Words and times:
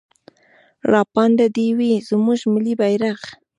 راپانده 0.93 1.45
دې 1.55 1.67
وي 1.77 1.91
زموږ 2.09 2.39
ملي 2.53 2.73
بيرغ. 2.79 3.19